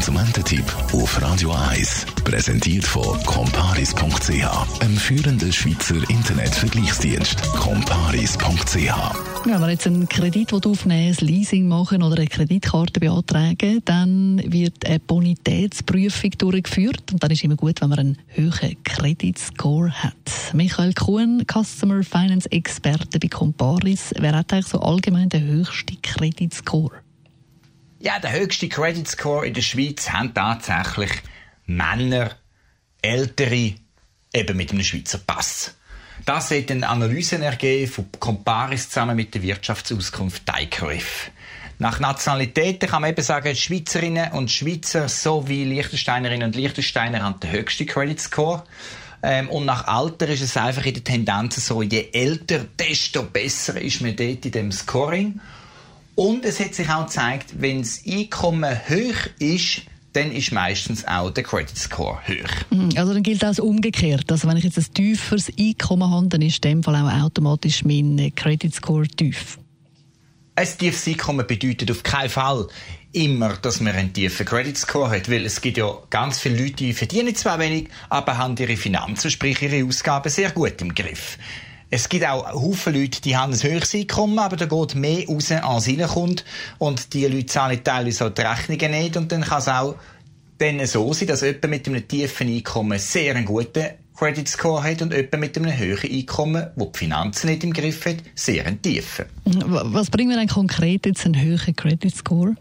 Konsumententipp 0.00 0.64
auf 0.94 1.20
Radio 1.20 1.52
1 1.52 2.06
präsentiert 2.24 2.84
von 2.86 3.22
comparis.ch, 3.24 4.80
einem 4.80 4.96
führenden 4.96 5.52
Schweizer 5.52 6.08
Internetvergleichsdienst. 6.08 7.42
comparis.ch 7.52 8.94
wenn 9.44 9.60
wir 9.60 9.68
jetzt 9.68 9.86
einen 9.86 10.08
Kredit 10.08 10.54
aufnehmen, 10.54 11.14
ein 11.18 11.26
Leasing 11.26 11.68
machen 11.68 12.02
oder 12.02 12.16
eine 12.16 12.28
Kreditkarte 12.28 12.98
beantragen, 12.98 13.82
dann 13.84 14.42
wird 14.46 14.86
eine 14.86 15.00
Bonitätsprüfung 15.00 16.30
durchgeführt 16.38 17.12
und 17.12 17.22
dann 17.22 17.30
ist 17.30 17.44
immer 17.44 17.56
gut, 17.56 17.82
wenn 17.82 17.90
man 17.90 17.98
einen 17.98 18.18
hohen 18.38 18.82
Kreditscore 18.84 19.90
hat. 19.90 20.14
Michael 20.54 20.94
Kuhn, 20.94 21.44
Customer 21.46 22.02
Finance 22.02 22.50
Experte 22.50 23.18
bei 23.18 23.28
Comparis, 23.28 24.14
wer 24.18 24.34
hat 24.34 24.50
eigentlich 24.54 24.68
so 24.68 24.80
allgemein 24.80 25.28
den 25.28 25.46
höchsten 25.46 26.00
Kreditscore? 26.00 27.02
Ja, 28.02 28.18
der 28.18 28.32
höchste 28.32 28.66
Kreditscore 28.66 29.46
in 29.46 29.52
der 29.52 29.60
Schweiz 29.60 30.08
haben 30.08 30.32
tatsächlich 30.32 31.10
Männer, 31.66 32.30
Ältere, 33.02 33.74
eben 34.32 34.56
mit 34.56 34.72
einem 34.72 34.84
Schweizer 34.84 35.18
Pass. 35.18 35.74
Das 36.24 36.50
hat 36.50 36.70
eine 36.70 36.88
Analyse 36.88 37.44
ergeben 37.44 37.92
von 37.92 38.08
Comparis 38.18 38.88
zusammen 38.88 39.16
mit 39.16 39.34
der 39.34 39.42
Wirtschaftsauskunft 39.42 40.44
DICRIF. 40.48 41.30
Nach 41.78 42.00
Nationalitäten 42.00 42.88
kann 42.88 43.02
man 43.02 43.10
eben 43.10 43.22
sagen, 43.22 43.54
Schweizerinnen 43.54 44.32
und 44.32 44.50
Schweizer 44.50 45.06
sowie 45.10 45.64
Liechtensteinerinnen 45.64 46.46
und 46.46 46.56
Liechtensteiner 46.56 47.22
haben 47.22 47.38
den 47.40 47.52
höchsten 47.52 47.86
Credit 47.86 48.18
Score. 48.18 48.64
Ähm, 49.22 49.50
und 49.50 49.66
nach 49.66 49.86
Alter 49.86 50.26
ist 50.28 50.40
es 50.40 50.56
einfach 50.56 50.86
in 50.86 50.94
der 50.94 51.04
Tendenz 51.04 51.66
so, 51.66 51.82
je 51.82 52.08
älter, 52.14 52.64
desto 52.78 53.24
besser 53.24 53.78
ist 53.78 54.00
man 54.00 54.16
dort 54.16 54.46
in 54.46 54.52
dem 54.52 54.72
Scoring. 54.72 55.38
Und 56.20 56.44
es 56.44 56.60
hat 56.60 56.74
sich 56.74 56.86
auch 56.90 57.06
gezeigt, 57.06 57.46
wenn 57.60 57.80
das 57.80 58.02
Einkommen 58.06 58.78
hoch 58.90 59.30
ist, 59.38 59.80
dann 60.12 60.30
ist 60.32 60.52
meistens 60.52 61.08
auch 61.08 61.30
der 61.30 61.44
Credit 61.44 61.74
Score 61.74 62.18
hoch. 62.28 62.50
Mhm, 62.68 62.90
also 62.94 63.14
dann 63.14 63.22
gilt 63.22 63.42
das 63.42 63.58
umgekehrt. 63.58 64.30
Also 64.30 64.46
wenn 64.46 64.58
ich 64.58 64.64
jetzt 64.64 64.76
ein 64.76 64.92
tieferes 64.92 65.50
Einkommen 65.58 66.10
habe, 66.10 66.28
dann 66.28 66.42
ist 66.42 66.62
in 66.62 66.72
dem 66.72 66.82
Fall 66.82 66.96
auch 66.96 67.24
automatisch 67.24 67.86
mein 67.86 68.30
Credit 68.36 68.74
Score 68.74 69.08
tief. 69.08 69.58
Ein 70.56 70.68
tiefes 70.76 71.08
Einkommen 71.08 71.46
bedeutet 71.46 71.90
auf 71.90 72.02
keinen 72.02 72.28
Fall 72.28 72.66
immer, 73.12 73.56
dass 73.56 73.80
man 73.80 73.94
einen 73.94 74.12
tiefen 74.12 74.44
Credit 74.44 74.76
Score 74.76 75.08
hat, 75.08 75.30
weil 75.30 75.46
es 75.46 75.58
gibt 75.62 75.78
ja 75.78 75.90
ganz 76.10 76.38
viele 76.38 76.62
Leute, 76.62 76.74
die 76.74 76.92
verdienen 76.92 77.34
zwar 77.34 77.58
wenig, 77.58 77.88
aber 78.10 78.36
haben 78.36 78.58
ihre 78.58 78.76
Finanzen, 78.76 79.30
sprich 79.30 79.62
ihre 79.62 79.86
Ausgaben 79.86 80.28
sehr 80.28 80.50
gut 80.50 80.82
im 80.82 80.94
Griff. 80.94 81.38
Es 81.92 82.08
gibt 82.08 82.24
auch 82.24 82.52
Haufen 82.52 82.94
Leute, 82.94 83.20
die 83.20 83.36
haben 83.36 83.52
ein 83.52 83.62
höheres 83.62 83.94
Einkommen, 83.94 84.38
aber 84.38 84.56
da 84.56 84.66
geht 84.66 84.94
mehr 84.94 85.26
raus, 85.26 85.50
als 85.50 85.88
reinkommt. 85.88 86.44
Und 86.78 87.12
die 87.12 87.26
Leute 87.26 87.46
zahlen 87.46 87.82
teilweise 87.82 88.26
auch 88.26 88.30
die 88.30 88.42
Rechnungen 88.42 88.90
nicht. 88.92 89.16
Und 89.16 89.32
dann 89.32 89.42
kann 89.42 89.58
es 89.58 89.68
auch 89.68 89.96
dann 90.58 90.86
so 90.86 91.12
sein, 91.12 91.26
dass 91.26 91.40
jemand 91.40 91.68
mit 91.68 91.88
einem 91.88 92.06
tiefen 92.06 92.48
Einkommen 92.48 92.98
sehr 92.98 93.34
einen 93.34 93.44
guten 93.44 93.86
Credit 94.16 94.46
Score 94.46 94.82
hat 94.84 95.02
und 95.02 95.12
jemand 95.12 95.40
mit 95.40 95.56
einem 95.56 95.76
höheren 95.76 96.12
Einkommen, 96.12 96.66
der 96.76 96.86
die 96.86 96.98
Finanzen 96.98 97.48
nicht 97.48 97.64
im 97.64 97.72
Griff 97.72 98.04
hat, 98.04 98.18
sehr 98.34 98.66
einen 98.66 98.80
tiefen. 98.80 99.24
Was 99.44 100.10
bringt 100.10 100.28
mir 100.28 100.36
denn 100.36 100.48
konkret 100.48 101.06
jetzt 101.06 101.24
einen 101.24 101.40
höheren 101.40 101.74
Credit 101.74 102.14
Score? 102.14 102.54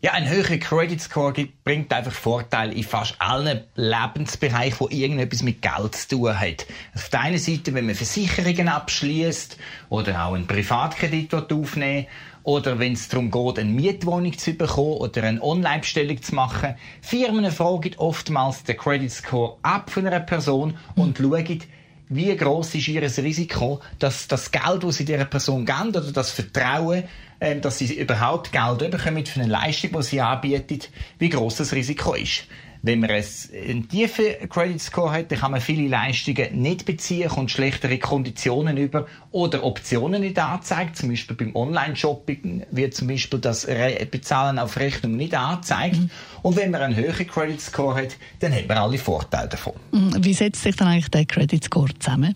Ja, 0.00 0.12
ein 0.12 0.28
höherer 0.28 0.58
Credit 0.58 1.00
Score 1.00 1.34
bringt 1.64 1.92
einfach 1.92 2.12
Vorteile 2.12 2.72
in 2.72 2.84
fast 2.84 3.16
allen 3.18 3.64
Lebensbereichen, 3.74 4.78
wo 4.78 4.88
irgendetwas 4.88 5.42
mit 5.42 5.60
Geld 5.60 5.96
zu 5.96 6.08
tun 6.10 6.38
hat. 6.38 6.66
Auf 6.94 7.08
der 7.08 7.22
einen 7.22 7.38
Seite, 7.38 7.74
wenn 7.74 7.86
man 7.86 7.96
Versicherungen 7.96 8.68
abschließt 8.68 9.58
oder 9.88 10.24
auch 10.24 10.34
einen 10.34 10.46
Privatkredit 10.46 11.34
aufnehmen 11.34 12.06
oder 12.44 12.78
wenn 12.78 12.92
es 12.92 13.08
darum 13.08 13.32
geht, 13.32 13.58
eine 13.58 13.70
Mietwohnung 13.72 14.38
zu 14.38 14.52
bekommen 14.52 14.98
oder 14.98 15.24
eine 15.24 15.42
Online-Bestellung 15.42 16.22
zu 16.22 16.32
machen. 16.36 16.76
Firmen 17.02 17.50
fragen 17.50 17.96
oftmals 17.96 18.62
den 18.62 18.76
Credit 18.76 19.10
Score 19.10 19.56
ab 19.62 19.90
von 19.90 20.06
einer 20.06 20.20
Person 20.20 20.78
und 20.94 21.18
schauen, 21.18 21.60
wie 22.08 22.34
groß 22.34 22.74
ist 22.74 22.88
ihr 22.88 23.02
Risiko, 23.02 23.80
dass 23.98 24.28
das 24.28 24.50
Geld, 24.50 24.82
das 24.82 24.96
sie 24.96 25.04
dieser 25.04 25.24
Person 25.24 25.66
geben 25.66 25.88
oder 25.88 26.12
das 26.12 26.30
Vertrauen, 26.30 27.04
ähm, 27.40 27.60
dass 27.60 27.78
sie 27.78 27.94
überhaupt 27.94 28.52
Geld 28.52 28.90
bekommen 28.90 29.24
für 29.26 29.40
eine 29.40 29.50
Leistung, 29.50 29.90
die 29.92 30.02
sie 30.02 30.20
anbietet, 30.20 30.90
wie 31.18 31.28
groß 31.28 31.56
das 31.56 31.72
Risiko 31.72 32.14
ist. 32.14 32.44
Wenn 32.82 33.00
man 33.00 33.10
einen 33.10 33.88
tiefen 33.88 34.24
Credit 34.48 34.80
Score 34.80 35.10
hat, 35.10 35.30
dann 35.30 35.38
kann 35.38 35.50
man 35.50 35.60
viele 35.60 35.88
Leistungen 35.88 36.62
nicht 36.62 36.84
beziehen, 36.84 37.28
kommt 37.28 37.50
schlechtere 37.50 37.98
Konditionen 37.98 38.76
über 38.76 39.06
oder 39.30 39.64
Optionen 39.64 40.20
nicht 40.20 40.38
angezeigt. 40.38 40.96
Zum 40.96 41.08
Beispiel 41.08 41.36
beim 41.36 41.56
Online-Shopping 41.56 42.66
wird 42.70 42.94
zum 42.94 43.08
Beispiel 43.08 43.38
das 43.40 43.66
Bezahlen 44.10 44.58
auf 44.58 44.78
Rechnung 44.78 45.16
nicht 45.16 45.34
angezeigt. 45.34 45.96
Mhm. 45.96 46.10
Und 46.42 46.56
wenn 46.56 46.70
man 46.70 46.82
einen 46.82 46.96
höheren 46.96 47.26
Credit 47.26 47.60
Score 47.60 48.00
hat, 48.00 48.16
dann 48.40 48.54
hat 48.54 48.68
man 48.68 48.78
alle 48.78 48.98
Vorteile 48.98 49.48
davon. 49.48 49.74
Mhm. 49.92 50.24
Wie 50.24 50.34
setzt 50.34 50.62
sich 50.62 50.76
dann 50.76 50.88
eigentlich 50.88 51.10
der 51.10 51.26
Credit 51.26 51.64
Score 51.64 51.90
zusammen? 51.98 52.34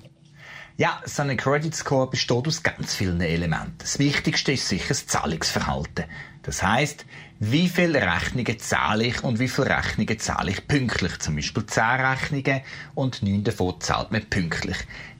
Ja, 0.78 1.02
so 1.04 1.22
ein 1.22 1.36
Credit 1.36 1.74
Score 1.74 2.08
besteht 2.08 2.48
aus 2.48 2.62
ganz 2.62 2.94
vielen 2.94 3.20
Elementen. 3.20 3.74
Das 3.78 3.98
Wichtigste 3.98 4.52
ist 4.52 4.68
sicher 4.68 4.88
das 4.88 5.06
Zahlungsverhalten. 5.06 6.06
Das 6.42 6.62
heißt, 6.62 7.04
wie 7.40 7.68
viele 7.68 8.00
Rechnungen 8.00 8.58
zahle 8.58 9.04
ich 9.04 9.22
und 9.22 9.38
wie 9.38 9.48
viele 9.48 9.68
Rechnungen 9.68 10.18
zahle 10.18 10.50
ich 10.50 10.66
pünktlich. 10.66 11.18
Zum 11.18 11.36
Beispiel 11.36 11.66
10 11.66 11.82
Rechnungen 11.82 12.62
und 12.94 13.22
9 13.22 13.44
davon 13.44 13.80
zahlt 13.80 14.12
man 14.12 14.24
pünktlich. 14.24 14.78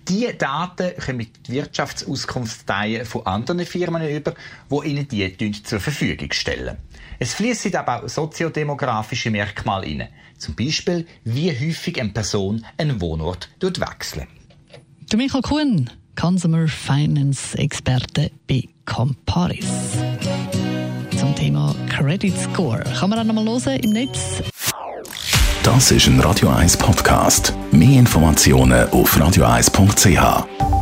Diese 0.09 0.35
Daten 0.35 0.97
können 0.97 1.27
die 1.47 1.53
Wirtschaftsauskunftsteilen 1.53 3.05
von 3.05 3.27
anderen 3.27 3.67
Firmen 3.67 4.09
über, 4.09 4.35
die 4.71 4.89
ihnen 4.89 5.07
die 5.07 5.63
zur 5.63 5.81
Verfügung 5.81 6.33
stellen. 6.33 6.79
Es 7.19 7.35
fließen 7.35 7.77
aber 7.77 8.03
auch 8.03 8.09
soziodemografische 8.09 9.31
Merkmale 9.31 9.87
ein. 9.87 10.09
Zum 10.39 10.57
Beispiel, 10.57 11.07
wie 11.25 11.51
häufig 11.51 12.01
eine 12.01 12.11
Person 12.11 12.65
einen 12.79 13.01
Wohnort 13.01 13.49
wechselt. 13.61 14.27
Der 15.13 15.19
Michael 15.19 15.43
Kuhn, 15.43 15.91
Consumer 16.19 16.67
Finance 16.67 17.59
Experte 17.59 18.31
bei 18.49 18.67
Comparis. 18.87 19.67
Zum 21.19 21.35
Thema 21.35 21.75
Credit 21.91 22.33
Score. 22.35 22.83
Kann 22.99 23.11
man 23.11 23.19
auch 23.19 23.25
noch 23.25 23.35
mal 23.35 23.45
hören 23.45 23.79
im 23.81 23.91
Netz? 23.91 24.43
Das 25.63 25.91
ist 25.91 26.07
ein 26.07 26.19
Radio 26.21 26.49
1 26.49 26.79
Podcast. 26.79 27.53
Mehr 27.73 27.99
Informationen 27.99 28.89
auf 28.89 29.15
radio1.ch. 29.19 30.82